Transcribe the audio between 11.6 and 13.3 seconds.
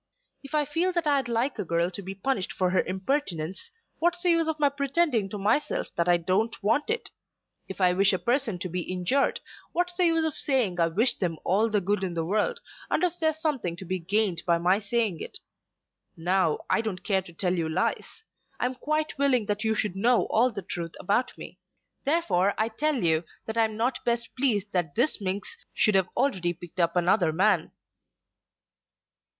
the good in the world, unless